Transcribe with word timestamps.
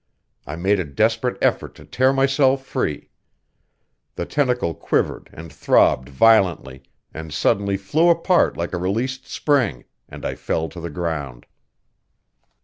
I 0.47 0.55
made 0.55 0.79
a 0.79 0.83
desperate 0.83 1.37
effort 1.43 1.75
to 1.75 1.85
tear 1.85 2.11
myself 2.11 2.65
free. 2.65 3.11
The 4.15 4.25
tentacle 4.25 4.73
quivered 4.73 5.29
and 5.31 5.53
throbbed 5.53 6.09
violently, 6.09 6.81
and 7.13 7.31
suddenly 7.31 7.77
flew 7.77 8.09
apart 8.09 8.57
like 8.57 8.73
a 8.73 8.79
released 8.79 9.27
spring, 9.27 9.83
and 10.09 10.25
I 10.25 10.33
fell 10.33 10.69
to 10.69 10.81
the 10.81 10.89
ground. 10.89 11.45